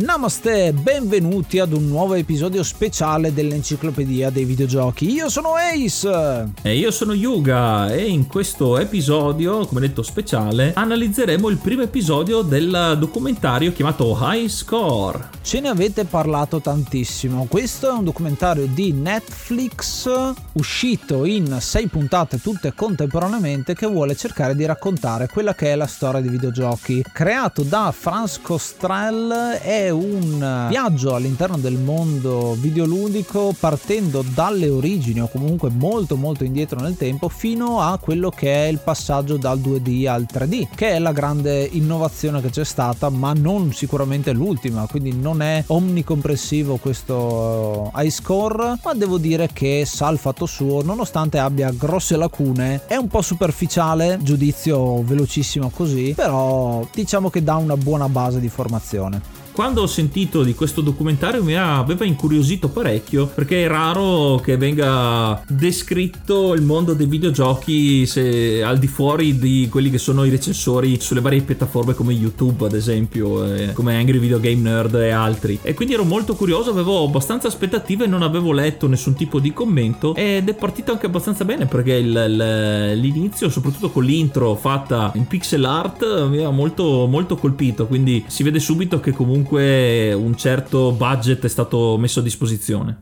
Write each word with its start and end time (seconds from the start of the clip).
Namaste, 0.00 0.72
benvenuti 0.72 1.58
ad 1.58 1.74
un 1.74 1.86
nuovo 1.86 2.14
episodio 2.14 2.62
speciale 2.62 3.34
dell'enciclopedia 3.34 4.30
dei 4.30 4.44
videogiochi. 4.44 5.10
Io 5.10 5.28
sono 5.28 5.50
Ace! 5.56 6.52
E 6.62 6.74
io 6.74 6.90
sono 6.90 7.12
Yuga 7.12 7.92
e 7.92 8.06
in 8.06 8.26
questo 8.26 8.78
episodio, 8.78 9.66
come 9.66 9.80
detto 9.80 10.02
speciale, 10.02 10.72
analizzeremo 10.74 11.50
il 11.50 11.58
primo 11.58 11.82
episodio 11.82 12.40
del 12.40 12.96
documentario 12.98 13.74
chiamato 13.74 14.16
High 14.18 14.48
Score. 14.48 15.28
Ce 15.42 15.60
ne 15.60 15.68
avete 15.68 16.06
parlato 16.06 16.62
tantissimo. 16.62 17.44
Questo 17.46 17.90
è 17.90 17.92
un 17.92 18.04
documentario 18.04 18.66
di 18.66 18.92
Netflix 18.92 20.08
uscito 20.52 21.26
in 21.26 21.58
sei 21.60 21.88
puntate 21.88 22.40
tutte 22.40 22.72
contemporaneamente 22.74 23.74
che 23.74 23.86
vuole 23.86 24.16
cercare 24.16 24.56
di 24.56 24.64
raccontare 24.64 25.28
quella 25.28 25.54
che 25.54 25.72
è 25.72 25.74
la 25.74 25.86
storia 25.86 26.22
dei 26.22 26.30
videogiochi. 26.30 27.04
Creato 27.12 27.62
da 27.62 27.92
Franz 27.94 28.40
Costrell 28.40 29.30
è 29.58 29.88
un 30.00 30.66
viaggio 30.68 31.14
all'interno 31.14 31.58
del 31.58 31.78
mondo 31.78 32.56
videoludico 32.58 33.54
partendo 33.58 34.24
dalle 34.34 34.68
origini 34.68 35.20
o 35.20 35.28
comunque 35.28 35.70
molto 35.70 36.16
molto 36.16 36.44
indietro 36.44 36.80
nel 36.80 36.96
tempo 36.96 37.28
fino 37.28 37.80
a 37.80 37.98
quello 37.98 38.30
che 38.30 38.64
è 38.64 38.68
il 38.68 38.78
passaggio 38.78 39.36
dal 39.36 39.58
2D 39.58 40.08
al 40.08 40.26
3D, 40.30 40.68
che 40.74 40.90
è 40.90 40.98
la 40.98 41.12
grande 41.12 41.68
innovazione 41.70 42.40
che 42.40 42.50
c'è 42.50 42.64
stata, 42.64 43.08
ma 43.10 43.32
non 43.32 43.72
sicuramente 43.72 44.32
l'ultima, 44.32 44.86
quindi 44.88 45.12
non 45.12 45.42
è 45.42 45.62
omnicomprensivo 45.66 46.76
questo 46.76 47.90
high 47.94 48.10
score, 48.10 48.78
ma 48.82 48.94
devo 48.94 49.18
dire 49.18 49.50
che 49.52 49.84
sa 49.86 50.08
il 50.08 50.18
fatto 50.18 50.46
suo, 50.46 50.82
nonostante 50.82 51.38
abbia 51.38 51.70
grosse 51.70 52.16
lacune, 52.16 52.82
è 52.86 52.96
un 52.96 53.08
po' 53.08 53.22
superficiale, 53.22 54.18
giudizio 54.22 55.02
velocissimo 55.02 55.70
così, 55.70 56.14
però 56.14 56.86
diciamo 56.92 57.30
che 57.30 57.42
dà 57.42 57.56
una 57.56 57.76
buona 57.76 58.08
base 58.08 58.40
di 58.40 58.48
formazione 58.48 59.39
quando 59.52 59.82
ho 59.82 59.86
sentito 59.86 60.42
di 60.42 60.54
questo 60.54 60.80
documentario 60.80 61.42
mi 61.42 61.56
aveva 61.56 62.04
incuriosito 62.04 62.68
parecchio 62.68 63.26
perché 63.26 63.64
è 63.64 63.68
raro 63.68 64.40
che 64.42 64.56
venga 64.56 65.42
descritto 65.48 66.54
il 66.54 66.62
mondo 66.62 66.94
dei 66.94 67.06
videogiochi 67.06 68.06
se, 68.06 68.62
al 68.62 68.78
di 68.78 68.86
fuori 68.86 69.38
di 69.38 69.68
quelli 69.70 69.90
che 69.90 69.98
sono 69.98 70.24
i 70.24 70.30
recensori 70.30 70.98
sulle 71.00 71.20
varie 71.20 71.42
piattaforme 71.42 71.94
come 71.94 72.12
YouTube 72.12 72.66
ad 72.66 72.74
esempio 72.74 73.44
eh, 73.44 73.72
come 73.72 73.96
Angry 73.96 74.18
Video 74.18 74.40
Game 74.40 74.60
Nerd 74.60 74.94
e 74.94 75.10
altri. 75.10 75.58
E 75.62 75.74
quindi 75.74 75.94
ero 75.94 76.04
molto 76.04 76.34
curioso 76.34 76.70
avevo 76.70 77.04
abbastanza 77.04 77.48
aspettative 77.48 78.06
non 78.06 78.22
avevo 78.22 78.52
letto 78.52 78.86
nessun 78.86 79.14
tipo 79.14 79.40
di 79.40 79.52
commento 79.52 80.14
ed 80.14 80.48
è 80.48 80.54
partito 80.54 80.92
anche 80.92 81.06
abbastanza 81.06 81.44
bene 81.44 81.66
perché 81.66 81.94
il, 81.94 82.06
il, 82.08 83.00
l'inizio 83.00 83.50
soprattutto 83.50 83.90
con 83.90 84.04
l'intro 84.04 84.54
fatta 84.54 85.12
in 85.16 85.26
pixel 85.26 85.64
art 85.64 86.28
mi 86.28 86.42
ha 86.42 86.50
molto 86.50 87.06
molto 87.06 87.36
colpito. 87.36 87.86
Quindi 87.86 88.24
si 88.26 88.42
vede 88.42 88.58
subito 88.58 89.00
che 89.00 89.12
comunque 89.12 89.39
comunque 89.42 90.12
un 90.12 90.36
certo 90.36 90.92
budget 90.92 91.44
è 91.44 91.48
stato 91.48 91.96
messo 91.98 92.20
a 92.20 92.22
disposizione. 92.22 93.00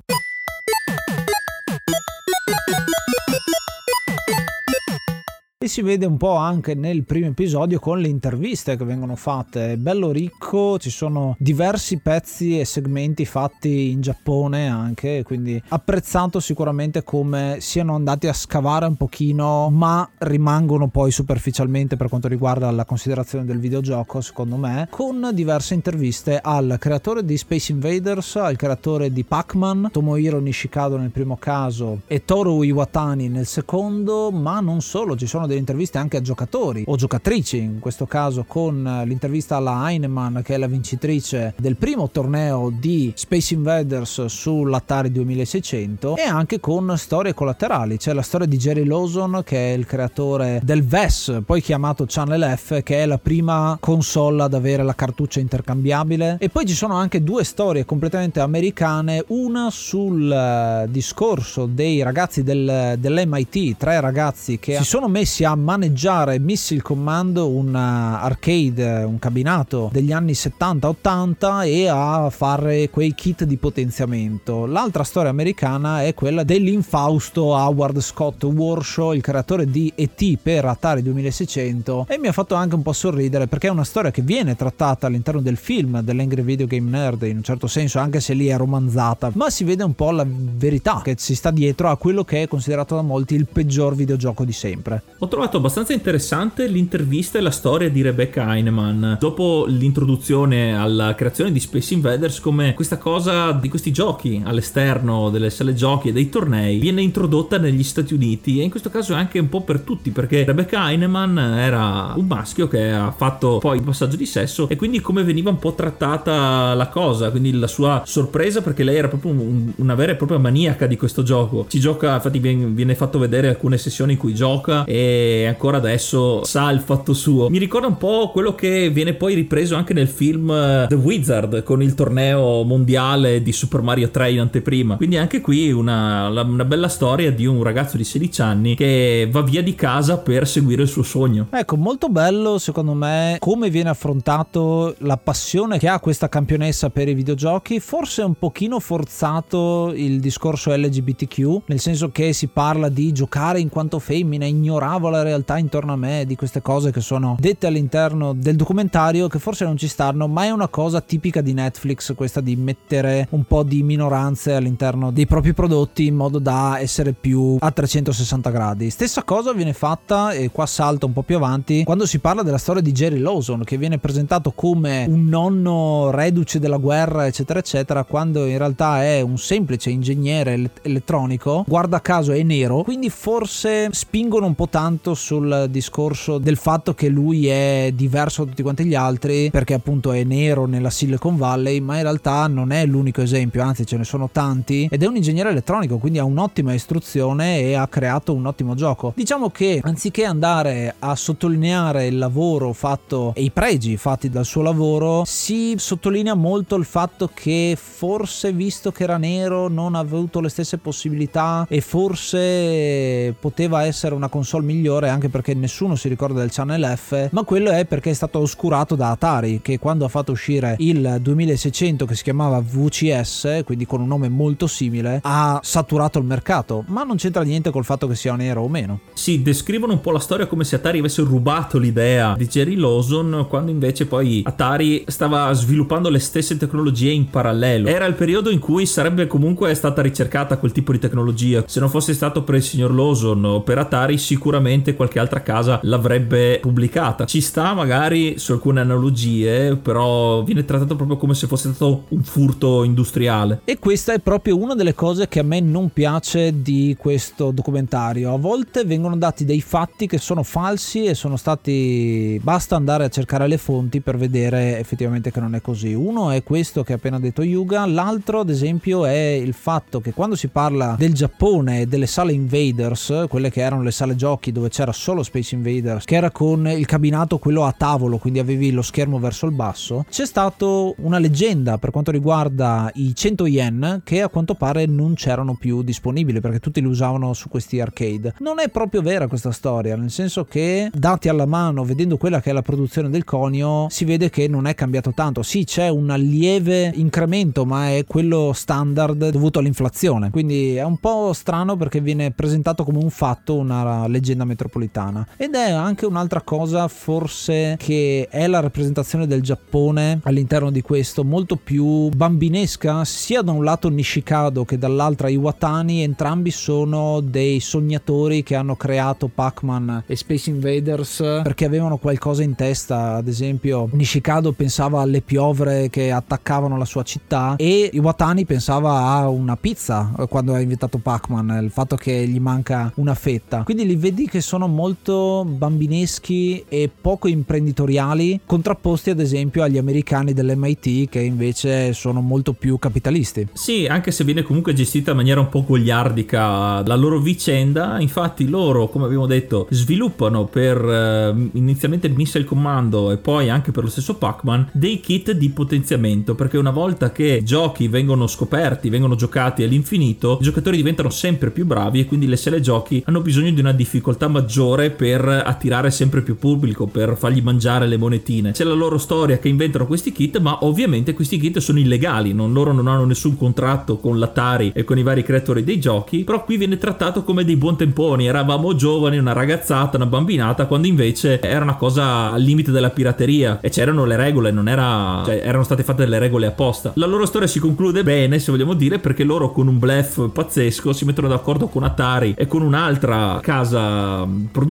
Si 5.66 5.82
vede 5.82 6.06
un 6.06 6.16
po' 6.16 6.36
anche 6.36 6.76
nel 6.76 7.02
primo 7.02 7.26
episodio 7.26 7.80
con 7.80 7.98
le 7.98 8.06
interviste 8.06 8.76
che 8.76 8.84
vengono 8.84 9.16
fatte. 9.16 9.72
È 9.72 9.76
bello 9.76 10.12
ricco, 10.12 10.78
ci 10.78 10.88
sono 10.88 11.34
diversi 11.36 11.98
pezzi 11.98 12.60
e 12.60 12.64
segmenti 12.64 13.24
fatti 13.24 13.90
in 13.90 14.00
Giappone 14.00 14.68
anche, 14.68 15.24
quindi 15.24 15.60
apprezzato 15.70 16.38
sicuramente 16.38 17.02
come 17.02 17.56
siano 17.58 17.96
andati 17.96 18.28
a 18.28 18.32
scavare 18.32 18.86
un 18.86 18.94
pochino, 18.94 19.68
ma 19.68 20.08
rimangono 20.18 20.86
poi 20.86 21.10
superficialmente 21.10 21.96
per 21.96 22.08
quanto 22.08 22.28
riguarda 22.28 22.70
la 22.70 22.84
considerazione 22.84 23.44
del 23.44 23.58
videogioco, 23.58 24.20
secondo 24.20 24.54
me, 24.54 24.86
con 24.88 25.30
diverse 25.34 25.74
interviste 25.74 26.38
al 26.40 26.76
creatore 26.78 27.24
di 27.24 27.36
Space 27.36 27.72
Invaders, 27.72 28.36
al 28.36 28.54
creatore 28.54 29.12
di 29.12 29.24
Pac-Man, 29.24 29.88
Tomohiro 29.90 30.38
Nishikado 30.38 30.96
nel 30.96 31.10
primo 31.10 31.36
caso 31.36 32.02
e 32.06 32.24
Toru 32.24 32.62
Iwatani 32.62 33.28
nel 33.28 33.46
secondo, 33.46 34.30
ma 34.30 34.60
non 34.60 34.80
solo, 34.82 35.16
ci 35.16 35.26
sono 35.26 35.46
delle 35.48 35.58
interviste 35.58 35.98
anche 35.98 36.16
a 36.16 36.20
giocatori 36.20 36.84
o 36.86 36.96
giocatrici, 36.96 37.58
in 37.58 37.78
questo 37.80 38.06
caso 38.06 38.44
con 38.46 39.02
l'intervista 39.04 39.56
alla 39.56 39.90
Heinemann 39.90 40.38
che 40.40 40.54
è 40.54 40.58
la 40.58 40.66
vincitrice 40.66 41.54
del 41.58 41.76
primo 41.76 42.10
torneo 42.10 42.70
di 42.72 43.12
Space 43.16 43.54
Invaders 43.54 44.26
sull'Atari 44.26 45.10
2600 45.10 46.16
e 46.16 46.22
anche 46.22 46.60
con 46.60 46.96
storie 46.96 47.34
collaterali, 47.34 47.96
c'è 47.96 48.12
la 48.12 48.22
storia 48.22 48.46
di 48.46 48.56
Jerry 48.56 48.84
Lawson 48.84 49.42
che 49.44 49.72
è 49.72 49.76
il 49.76 49.86
creatore 49.86 50.60
del 50.62 50.84
VES, 50.84 51.40
poi 51.44 51.60
chiamato 51.60 52.04
Channel 52.06 52.56
F 52.56 52.82
che 52.82 53.02
è 53.02 53.06
la 53.06 53.18
prima 53.18 53.76
console 53.80 54.42
ad 54.42 54.54
avere 54.54 54.82
la 54.82 54.94
cartuccia 54.94 55.40
intercambiabile. 55.40 56.36
E 56.38 56.48
poi 56.48 56.66
ci 56.66 56.74
sono 56.74 56.94
anche 56.94 57.22
due 57.22 57.44
storie 57.44 57.84
completamente 57.84 58.40
americane, 58.40 59.24
una 59.28 59.70
sul 59.70 60.30
eh, 60.30 60.86
discorso 60.90 61.66
dei 61.66 62.02
ragazzi 62.02 62.42
del, 62.42 62.96
dell'MIT, 62.98 63.76
tre 63.76 64.00
ragazzi 64.00 64.58
che 64.58 64.76
si 64.76 64.84
sono 64.84 65.08
messi 65.08 65.37
a 65.44 65.48
a 65.50 65.54
maneggiare 65.56 66.38
Missile 66.38 66.82
Command, 66.82 67.36
un 67.38 67.74
eh, 67.74 67.78
arcade, 67.78 69.02
un 69.04 69.18
cabinato 69.18 69.88
degli 69.92 70.12
anni 70.12 70.32
70-80 70.32 71.64
e 71.64 71.88
a 71.88 72.28
fare 72.30 72.90
quei 72.90 73.14
kit 73.14 73.44
di 73.44 73.56
potenziamento. 73.56 74.66
L'altra 74.66 75.04
storia 75.04 75.30
americana 75.30 76.02
è 76.02 76.14
quella 76.14 76.44
dell'infausto 76.44 77.54
Howard 77.54 78.00
Scott 78.00 78.44
Warshaw, 78.44 79.12
il 79.12 79.22
creatore 79.22 79.66
di 79.70 79.90
ET 79.94 80.38
per 80.42 80.66
Atari 80.66 81.02
2600 81.02 82.06
e 82.08 82.18
mi 82.18 82.28
ha 82.28 82.32
fatto 82.32 82.54
anche 82.54 82.74
un 82.74 82.82
po' 82.82 82.92
sorridere 82.92 83.46
perché 83.46 83.68
è 83.68 83.70
una 83.70 83.84
storia 83.84 84.10
che 84.10 84.22
viene 84.22 84.54
trattata 84.54 85.06
all'interno 85.06 85.40
del 85.40 85.56
film 85.56 86.00
dell'Angry 86.00 86.42
Video 86.42 86.66
Game 86.66 86.90
Nerd 86.90 87.22
in 87.22 87.38
un 87.38 87.42
certo 87.42 87.66
senso 87.66 87.98
anche 87.98 88.20
se 88.20 88.34
lì 88.34 88.48
è 88.48 88.56
romanzata 88.56 89.30
ma 89.34 89.48
si 89.50 89.64
vede 89.64 89.84
un 89.84 89.94
po' 89.94 90.10
la 90.10 90.26
verità 90.28 91.00
che 91.02 91.14
si 91.18 91.34
sta 91.34 91.50
dietro 91.50 91.88
a 91.88 91.96
quello 91.96 92.24
che 92.24 92.42
è 92.42 92.48
considerato 92.48 92.94
da 92.94 93.02
molti 93.02 93.34
il 93.34 93.46
peggior 93.46 93.94
videogioco 93.94 94.44
di 94.44 94.52
sempre. 94.52 95.02
Ho 95.18 95.27
trovato 95.28 95.58
abbastanza 95.58 95.92
interessante 95.92 96.66
l'intervista 96.66 97.38
e 97.38 97.40
la 97.40 97.50
storia 97.50 97.90
di 97.90 98.02
Rebecca 98.02 98.54
Heinemann. 98.54 99.14
Dopo 99.18 99.64
l'introduzione 99.66 100.76
alla 100.76 101.14
creazione 101.14 101.52
di 101.52 101.60
Space 101.60 101.94
Invaders 101.94 102.40
come 102.40 102.74
questa 102.74 102.98
cosa 102.98 103.52
di 103.52 103.68
questi 103.68 103.92
giochi 103.92 104.42
all'esterno 104.44 105.30
delle 105.30 105.50
sale 105.50 105.74
giochi 105.74 106.08
e 106.08 106.12
dei 106.12 106.28
tornei 106.28 106.78
viene 106.78 107.02
introdotta 107.02 107.58
negli 107.58 107.82
Stati 107.82 108.14
Uniti 108.14 108.60
e 108.60 108.64
in 108.64 108.70
questo 108.70 108.90
caso 108.90 109.14
anche 109.14 109.38
un 109.38 109.48
po' 109.48 109.62
per 109.62 109.80
tutti 109.80 110.10
perché 110.10 110.44
Rebecca 110.44 110.90
Heinemann 110.90 111.38
era 111.38 112.14
un 112.16 112.26
maschio 112.26 112.68
che 112.68 112.90
ha 112.90 113.12
fatto 113.12 113.58
poi 113.58 113.78
il 113.78 113.82
passaggio 113.82 114.16
di 114.16 114.26
sesso 114.26 114.68
e 114.68 114.76
quindi 114.76 115.00
come 115.00 115.22
veniva 115.22 115.50
un 115.50 115.58
po' 115.58 115.74
trattata 115.74 116.74
la 116.74 116.88
cosa 116.88 117.30
quindi 117.30 117.52
la 117.52 117.66
sua 117.66 118.02
sorpresa 118.04 118.62
perché 118.62 118.84
lei 118.84 118.96
era 118.96 119.08
proprio 119.08 119.32
un, 119.32 119.72
una 119.76 119.94
vera 119.94 120.12
e 120.12 120.16
propria 120.16 120.38
maniaca 120.38 120.86
di 120.86 120.96
questo 120.96 121.22
gioco. 121.22 121.66
Ci 121.68 121.80
gioca 121.80 122.14
infatti 122.14 122.38
viene, 122.38 122.66
viene 122.66 122.94
fatto 122.94 123.18
vedere 123.18 123.48
alcune 123.48 123.78
sessioni 123.78 124.12
in 124.12 124.18
cui 124.18 124.34
gioca 124.34 124.84
e 124.84 125.17
ancora 125.46 125.78
adesso 125.78 126.44
sa 126.44 126.70
il 126.70 126.80
fatto 126.80 127.12
suo. 127.12 127.48
Mi 127.48 127.58
ricorda 127.58 127.86
un 127.86 127.96
po' 127.96 128.30
quello 128.32 128.54
che 128.54 128.90
viene 128.90 129.14
poi 129.14 129.34
ripreso 129.34 129.74
anche 129.74 129.94
nel 129.94 130.08
film 130.08 130.50
eh, 130.50 130.86
The 130.88 130.94
Wizard 130.94 131.62
con 131.62 131.82
il 131.82 131.94
torneo 131.94 132.62
mondiale 132.62 133.42
di 133.42 133.52
Super 133.52 133.82
Mario 133.82 134.10
3 134.10 134.32
in 134.32 134.40
anteprima. 134.40 134.96
Quindi 134.96 135.16
anche 135.16 135.40
qui 135.40 135.70
una, 135.72 136.28
una 136.28 136.64
bella 136.64 136.88
storia 136.88 137.30
di 137.32 137.46
un 137.46 137.62
ragazzo 137.62 137.96
di 137.96 138.04
16 138.04 138.42
anni 138.42 138.74
che 138.74 139.28
va 139.30 139.42
via 139.42 139.62
di 139.62 139.74
casa 139.74 140.18
per 140.18 140.46
seguire 140.46 140.82
il 140.82 140.88
suo 140.88 141.02
sogno. 141.02 141.48
Ecco 141.50 141.76
molto 141.76 142.08
bello 142.08 142.58
secondo 142.58 142.94
me 142.94 143.36
come 143.38 143.70
viene 143.70 143.88
affrontato 143.88 144.94
la 144.98 145.16
passione 145.16 145.78
che 145.78 145.88
ha 145.88 146.00
questa 146.00 146.28
campionessa 146.28 146.90
per 146.90 147.08
i 147.08 147.14
videogiochi 147.14 147.80
forse 147.80 148.22
un 148.22 148.34
pochino 148.34 148.80
forzato 148.80 149.92
il 149.94 150.20
discorso 150.20 150.74
LGBTQ 150.74 151.62
nel 151.66 151.80
senso 151.80 152.10
che 152.10 152.32
si 152.32 152.48
parla 152.48 152.88
di 152.88 153.12
giocare 153.12 153.60
in 153.60 153.68
quanto 153.68 153.98
femmina 153.98 154.44
ignoravo 154.44 155.07
la 155.10 155.22
realtà 155.22 155.58
intorno 155.58 155.92
a 155.92 155.96
me 155.96 156.24
di 156.26 156.36
queste 156.36 156.62
cose 156.62 156.90
che 156.90 157.00
sono 157.00 157.36
dette 157.38 157.66
all'interno 157.66 158.32
del 158.32 158.56
documentario 158.56 159.28
che 159.28 159.38
forse 159.38 159.64
non 159.64 159.76
ci 159.76 159.88
stanno 159.88 160.28
ma 160.28 160.44
è 160.44 160.50
una 160.50 160.68
cosa 160.68 161.00
tipica 161.00 161.40
di 161.40 161.52
Netflix 161.52 162.14
questa 162.14 162.40
di 162.40 162.56
mettere 162.56 163.26
un 163.30 163.44
po' 163.44 163.62
di 163.62 163.82
minoranze 163.82 164.54
all'interno 164.54 165.10
dei 165.10 165.26
propri 165.26 165.54
prodotti 165.54 166.06
in 166.06 166.14
modo 166.14 166.38
da 166.38 166.78
essere 166.78 167.12
più 167.12 167.56
a 167.58 167.70
360 167.70 168.50
gradi. 168.50 168.90
Stessa 168.90 169.22
cosa 169.22 169.52
viene 169.52 169.72
fatta 169.72 170.32
e 170.32 170.50
qua 170.50 170.66
salto 170.66 171.06
un 171.06 171.12
po' 171.12 171.22
più 171.22 171.36
avanti 171.36 171.84
quando 171.84 172.06
si 172.06 172.18
parla 172.18 172.42
della 172.42 172.58
storia 172.58 172.82
di 172.82 172.92
Jerry 172.92 173.18
Lawson 173.18 173.64
che 173.64 173.76
viene 173.76 173.98
presentato 173.98 174.52
come 174.52 175.06
un 175.08 175.24
nonno 175.24 176.10
reduce 176.10 176.58
della 176.58 176.76
guerra 176.76 177.26
eccetera 177.26 177.58
eccetera 177.58 178.04
quando 178.04 178.46
in 178.46 178.58
realtà 178.58 179.04
è 179.04 179.20
un 179.20 179.38
semplice 179.38 179.90
ingegnere 179.90 180.70
elettronico 180.82 181.64
guarda 181.66 182.00
caso 182.00 182.32
è 182.32 182.42
nero 182.42 182.82
quindi 182.82 183.10
forse 183.10 183.88
spingono 183.92 184.46
un 184.46 184.54
po' 184.54 184.68
tanto 184.68 184.97
sul 185.14 185.66
discorso 185.70 186.38
del 186.38 186.56
fatto 186.56 186.94
che 186.94 187.08
lui 187.08 187.46
è 187.46 187.90
diverso 187.94 188.42
da 188.44 188.50
tutti 188.50 188.62
quanti 188.62 188.84
gli 188.84 188.94
altri 188.94 189.50
perché 189.50 189.74
appunto 189.74 190.12
è 190.12 190.24
nero 190.24 190.66
nella 190.66 190.90
Silicon 190.90 191.36
Valley 191.36 191.80
ma 191.80 191.96
in 191.96 192.02
realtà 192.02 192.46
non 192.46 192.72
è 192.72 192.84
l'unico 192.86 193.22
esempio 193.22 193.62
anzi 193.62 193.86
ce 193.86 193.96
ne 193.96 194.04
sono 194.04 194.28
tanti 194.30 194.88
ed 194.90 195.02
è 195.02 195.06
un 195.06 195.16
ingegnere 195.16 195.50
elettronico 195.50 195.98
quindi 195.98 196.18
ha 196.18 196.24
un'ottima 196.24 196.72
istruzione 196.72 197.60
e 197.60 197.74
ha 197.74 197.86
creato 197.88 198.34
un 198.34 198.46
ottimo 198.46 198.74
gioco. 198.74 199.12
Diciamo 199.14 199.50
che 199.50 199.80
anziché 199.82 200.24
andare 200.24 200.94
a 200.98 201.14
sottolineare 201.14 202.06
il 202.06 202.18
lavoro 202.18 202.72
fatto 202.72 203.32
e 203.34 203.42
i 203.42 203.50
pregi 203.50 203.96
fatti 203.96 204.28
dal 204.28 204.44
suo 204.44 204.62
lavoro 204.62 205.22
si 205.26 205.74
sottolinea 205.76 206.34
molto 206.34 206.76
il 206.76 206.84
fatto 206.84 207.30
che 207.32 207.76
forse 207.80 208.52
visto 208.52 208.92
che 208.92 209.02
era 209.02 209.16
nero 209.16 209.68
non 209.68 209.94
ha 209.94 209.98
avuto 209.98 210.40
le 210.40 210.48
stesse 210.48 210.78
possibilità 210.78 211.66
e 211.68 211.80
forse 211.80 213.34
poteva 213.38 213.84
essere 213.84 214.14
una 214.14 214.28
console 214.28 214.64
migliore 214.64 214.87
anche 214.88 215.28
perché 215.28 215.54
nessuno 215.54 215.96
si 215.96 216.08
ricorda 216.08 216.40
del 216.40 216.50
Channel 216.50 216.96
F 216.96 217.28
ma 217.30 217.42
quello 217.42 217.70
è 217.70 217.84
perché 217.84 218.10
è 218.10 218.14
stato 218.14 218.38
oscurato 218.38 218.94
da 218.94 219.10
Atari 219.10 219.60
che 219.62 219.78
quando 219.78 220.04
ha 220.04 220.08
fatto 220.08 220.32
uscire 220.32 220.76
il 220.78 221.18
2600 221.20 222.06
che 222.06 222.14
si 222.14 222.22
chiamava 222.22 222.60
VCS 222.60 223.62
quindi 223.64 223.86
con 223.86 224.00
un 224.00 224.08
nome 224.08 224.28
molto 224.28 224.66
simile 224.66 225.20
ha 225.22 225.60
saturato 225.62 226.18
il 226.18 226.24
mercato. 226.24 226.84
Ma 226.88 227.02
non 227.02 227.16
c'entra 227.16 227.42
niente 227.42 227.70
col 227.70 227.84
fatto 227.84 228.06
che 228.06 228.14
sia 228.14 228.34
nero 228.36 228.62
o 228.62 228.68
meno. 228.68 229.00
Sì 229.12 229.42
descrivono 229.42 229.92
un 229.92 230.00
po' 230.00 230.10
la 230.10 230.18
storia 230.18 230.46
come 230.46 230.64
se 230.64 230.76
Atari 230.76 230.98
avesse 230.98 231.22
rubato 231.22 231.78
l'idea 231.78 232.34
di 232.36 232.46
Jerry 232.46 232.76
Lawson 232.76 233.46
quando 233.48 233.70
invece 233.70 234.06
poi 234.06 234.42
Atari 234.44 235.04
stava 235.06 235.52
sviluppando 235.52 236.08
le 236.08 236.18
stesse 236.18 236.56
tecnologie 236.56 237.10
in 237.10 237.28
parallelo. 237.28 237.88
Era 237.88 238.06
il 238.06 238.14
periodo 238.14 238.50
in 238.50 238.58
cui 238.58 238.86
sarebbe 238.86 239.26
comunque 239.26 239.74
stata 239.74 240.02
ricercata 240.02 240.56
quel 240.58 240.72
tipo 240.72 240.92
di 240.92 240.98
tecnologia. 240.98 241.64
Se 241.66 241.80
non 241.80 241.90
fosse 241.90 242.14
stato 242.14 242.42
per 242.42 242.56
il 242.56 242.62
signor 242.62 242.94
Lawson 242.94 243.44
o 243.44 243.62
per 243.62 243.78
Atari 243.78 244.18
sicuramente 244.18 244.77
qualche 244.94 245.18
altra 245.18 245.42
casa 245.42 245.80
l'avrebbe 245.82 246.58
pubblicata. 246.60 247.24
Ci 247.24 247.40
sta 247.40 247.74
magari 247.74 248.38
su 248.38 248.52
alcune 248.52 248.80
analogie 248.80 249.76
però 249.76 250.42
viene 250.42 250.64
trattato 250.64 250.96
proprio 250.96 251.16
come 251.16 251.34
se 251.34 251.46
fosse 251.46 251.72
stato 251.72 252.04
un 252.08 252.22
furto 252.22 252.84
industriale. 252.84 253.60
E 253.64 253.78
questa 253.78 254.12
è 254.12 254.18
proprio 254.18 254.56
una 254.56 254.74
delle 254.74 254.94
cose 254.94 255.28
che 255.28 255.40
a 255.40 255.42
me 255.42 255.60
non 255.60 255.90
piace 255.90 256.62
di 256.62 256.96
questo 256.98 257.50
documentario. 257.50 258.32
A 258.32 258.38
volte 258.38 258.84
vengono 258.84 259.16
dati 259.16 259.44
dei 259.44 259.60
fatti 259.60 260.06
che 260.06 260.18
sono 260.18 260.42
falsi 260.42 261.04
e 261.04 261.14
sono 261.14 261.36
stati 261.36 262.40
basta 262.42 262.76
andare 262.76 263.04
a 263.04 263.08
cercare 263.08 263.46
le 263.46 263.58
fonti 263.58 264.00
per 264.00 264.16
vedere 264.16 264.78
effettivamente 264.78 265.30
che 265.30 265.40
non 265.40 265.54
è 265.54 265.60
così. 265.60 265.92
Uno 265.92 266.30
è 266.30 266.42
questo 266.42 266.82
che 266.82 266.92
ha 266.92 266.96
appena 266.96 267.18
detto 267.18 267.42
Yuga 267.42 267.86
l'altro 267.86 268.40
ad 268.40 268.50
esempio 268.50 269.04
è 269.04 269.16
il 269.18 269.54
fatto 269.54 270.00
che 270.00 270.12
quando 270.12 270.36
si 270.36 270.48
parla 270.48 270.96
del 270.98 271.14
Giappone 271.14 271.82
e 271.82 271.86
delle 271.86 272.06
sale 272.06 272.32
Invaders 272.32 273.24
quelle 273.28 273.50
che 273.50 273.60
erano 273.60 273.82
le 273.82 273.90
sale 273.90 274.16
giochi 274.16 274.52
dove 274.58 274.70
c'era 274.70 274.92
solo 274.92 275.22
Space 275.22 275.54
Invaders 275.54 276.04
che 276.04 276.16
era 276.16 276.30
con 276.30 276.66
il 276.66 276.86
cabinato 276.86 277.38
quello 277.38 277.64
a 277.64 277.72
tavolo 277.72 278.18
quindi 278.18 278.38
avevi 278.38 278.70
lo 278.70 278.82
schermo 278.82 279.18
verso 279.18 279.46
il 279.46 279.52
basso 279.52 280.04
c'è 280.08 280.26
stato 280.26 280.94
una 280.98 281.18
leggenda 281.18 281.78
per 281.78 281.90
quanto 281.90 282.10
riguarda 282.10 282.90
i 282.94 283.14
100 283.14 283.46
yen 283.46 284.00
che 284.04 284.22
a 284.22 284.28
quanto 284.28 284.54
pare 284.54 284.86
non 284.86 285.14
c'erano 285.14 285.54
più 285.54 285.82
disponibili 285.82 286.40
perché 286.40 286.58
tutti 286.60 286.80
li 286.80 286.86
usavano 286.86 287.32
su 287.32 287.48
questi 287.48 287.80
arcade. 287.80 288.34
Non 288.40 288.60
è 288.60 288.68
proprio 288.68 289.00
vera 289.02 289.28
questa 289.28 289.52
storia 289.52 289.96
nel 289.96 290.10
senso 290.10 290.44
che 290.44 290.90
dati 290.92 291.28
alla 291.28 291.46
mano 291.46 291.84
vedendo 291.84 292.16
quella 292.16 292.40
che 292.40 292.50
è 292.50 292.52
la 292.52 292.62
produzione 292.62 293.10
del 293.10 293.24
conio 293.24 293.86
si 293.90 294.04
vede 294.04 294.30
che 294.30 294.48
non 294.48 294.66
è 294.66 294.74
cambiato 294.74 295.12
tanto. 295.12 295.42
Sì 295.42 295.64
c'è 295.64 295.88
un 295.88 296.12
lieve 296.16 296.90
incremento 296.94 297.64
ma 297.64 297.90
è 297.90 298.04
quello 298.06 298.52
standard 298.52 299.30
dovuto 299.30 299.58
all'inflazione. 299.58 300.30
Quindi 300.30 300.74
è 300.74 300.84
un 300.84 300.98
po' 300.98 301.32
strano 301.32 301.76
perché 301.76 302.00
viene 302.00 302.30
presentato 302.32 302.84
come 302.84 302.98
un 302.98 303.10
fatto 303.10 303.56
una 303.56 304.06
leggenda 304.08 304.44
metropolitana. 304.48 305.26
Ed 305.36 305.54
è 305.54 305.70
anche 305.70 306.06
un'altra 306.06 306.40
cosa 306.40 306.88
forse 306.88 307.76
che 307.78 308.26
è 308.30 308.46
la 308.46 308.60
rappresentazione 308.60 309.26
del 309.26 309.42
Giappone 309.42 310.20
all'interno 310.24 310.70
di 310.70 310.82
questo 310.82 311.22
molto 311.24 311.56
più 311.56 312.08
bambinesca 312.08 313.04
sia 313.04 313.42
da 313.42 313.52
un 313.52 313.62
lato 313.62 313.88
Nishikado 313.88 314.64
che 314.64 314.78
dall'altra 314.78 315.28
Iwatani. 315.28 316.02
Entrambi 316.02 316.50
sono 316.50 317.20
dei 317.20 317.60
sognatori 317.60 318.42
che 318.42 318.54
hanno 318.54 318.74
creato 318.74 319.30
Pac-Man 319.32 320.04
e 320.06 320.16
Space 320.16 320.50
Invaders 320.50 321.18
perché 321.42 321.64
avevano 321.64 321.98
qualcosa 321.98 322.42
in 322.42 322.54
testa. 322.54 323.14
Ad 323.14 323.28
esempio 323.28 323.88
Nishikado 323.92 324.52
pensava 324.52 325.00
alle 325.00 325.20
piovre 325.20 325.90
che 325.90 326.10
attaccavano 326.10 326.76
la 326.76 326.84
sua 326.84 327.02
città 327.02 327.54
e 327.56 327.90
Iwatani 327.92 328.44
pensava 328.44 329.12
a 329.12 329.28
una 329.28 329.56
pizza 329.56 330.12
quando 330.28 330.54
ha 330.54 330.60
inventato 330.60 330.98
Pac-Man 330.98 331.58
il 331.62 331.70
fatto 331.70 331.96
che 331.96 332.26
gli 332.26 332.40
manca 332.40 332.90
una 332.96 333.14
fetta. 333.14 333.62
Quindi 333.62 333.86
li 333.86 333.96
vedi 333.96 334.28
che 334.28 334.37
sono 334.40 334.66
molto 334.66 335.44
bambineschi 335.46 336.64
e 336.68 336.90
poco 337.00 337.28
imprenditoriali, 337.28 338.40
contrapposti 338.44 339.10
ad 339.10 339.20
esempio 339.20 339.62
agli 339.62 339.78
americani 339.78 340.32
dell'MIT 340.32 341.08
che 341.08 341.20
invece 341.20 341.92
sono 341.92 342.20
molto 342.20 342.52
più 342.52 342.78
capitalisti. 342.78 343.48
Sì, 343.52 343.86
anche 343.86 344.10
se 344.10 344.24
viene 344.24 344.42
comunque 344.42 344.72
gestita 344.72 345.10
in 345.10 345.16
maniera 345.16 345.40
un 345.40 345.48
po' 345.48 345.64
goliardica 345.64 346.82
la 346.86 346.94
loro 346.96 347.20
vicenda, 347.20 348.00
infatti 348.00 348.48
loro, 348.48 348.88
come 348.88 349.06
abbiamo 349.06 349.26
detto, 349.26 349.66
sviluppano 349.70 350.46
per 350.46 350.82
uh, 350.82 351.50
inizialmente 351.52 352.08
Missile 352.08 352.44
Commando 352.44 353.10
e 353.10 353.16
poi 353.16 353.48
anche 353.48 353.72
per 353.72 353.84
lo 353.84 353.90
stesso 353.90 354.16
Pac-Man 354.16 354.70
dei 354.72 355.00
kit 355.00 355.32
di 355.32 355.48
potenziamento, 355.50 356.34
perché 356.34 356.56
una 356.56 356.70
volta 356.70 357.12
che 357.12 357.42
giochi 357.44 357.88
vengono 357.88 358.26
scoperti, 358.26 358.88
vengono 358.88 359.14
giocati 359.14 359.62
all'infinito, 359.62 360.38
i 360.40 360.44
giocatori 360.44 360.76
diventano 360.76 361.10
sempre 361.10 361.50
più 361.50 361.66
bravi 361.66 362.00
e 362.00 362.04
quindi 362.06 362.26
le 362.26 362.36
sale 362.36 362.60
giochi 362.60 363.02
hanno 363.06 363.20
bisogno 363.20 363.50
di 363.50 363.60
una 363.60 363.72
difficoltà 363.72 364.27
maggiore 364.28 364.90
per 364.90 365.26
attirare 365.26 365.90
sempre 365.90 366.22
più 366.22 366.38
pubblico, 366.38 366.86
per 366.86 367.16
fargli 367.16 367.40
mangiare 367.40 367.86
le 367.86 367.96
monetine. 367.96 368.52
C'è 368.52 368.64
la 368.64 368.74
loro 368.74 368.98
storia 368.98 369.38
che 369.38 369.48
inventano 369.48 369.86
questi 369.86 370.12
kit, 370.12 370.38
ma 370.38 370.58
ovviamente 370.62 371.14
questi 371.14 371.38
kit 371.38 371.58
sono 371.58 371.78
illegali, 371.78 372.32
non, 372.32 372.52
loro 372.52 372.72
non 372.72 372.86
hanno 372.86 373.04
nessun 373.04 373.36
contratto 373.36 373.98
con 373.98 374.18
l'Atari 374.18 374.72
e 374.74 374.84
con 374.84 374.98
i 374.98 375.02
vari 375.02 375.22
creatori 375.22 375.64
dei 375.64 375.80
giochi, 375.80 376.24
però 376.24 376.44
qui 376.44 376.56
viene 376.56 376.78
trattato 376.78 377.24
come 377.24 377.44
dei 377.44 377.56
buon 377.56 377.76
temponi, 377.76 378.26
eravamo 378.26 378.74
giovani, 378.74 379.18
una 379.18 379.32
ragazzata, 379.32 379.96
una 379.96 380.06
bambinata, 380.06 380.66
quando 380.66 380.86
invece 380.86 381.40
era 381.40 381.62
una 381.62 381.76
cosa 381.76 382.30
al 382.30 382.42
limite 382.42 382.70
della 382.70 382.90
pirateria 382.90 383.60
e 383.60 383.70
c'erano 383.70 384.04
le 384.04 384.16
regole, 384.16 384.50
non 384.50 384.68
era 384.68 385.22
cioè 385.24 385.40
erano 385.42 385.64
state 385.64 385.82
fatte 385.82 386.04
delle 386.04 386.18
regole 386.18 386.46
apposta. 386.46 386.92
La 386.94 387.06
loro 387.06 387.26
storia 387.26 387.48
si 387.48 387.58
conclude 387.58 388.02
bene, 388.02 388.38
se 388.38 388.50
vogliamo 388.50 388.74
dire, 388.74 388.98
perché 388.98 389.24
loro 389.24 389.52
con 389.52 389.66
un 389.68 389.78
blef 389.78 390.30
pazzesco 390.30 390.92
si 390.92 391.04
mettono 391.04 391.28
d'accordo 391.28 391.68
con 391.68 391.82
Atari 391.82 392.34
e 392.36 392.46
con 392.46 392.62
un'altra 392.62 393.38
casa 393.42 394.17
uma 394.24 394.70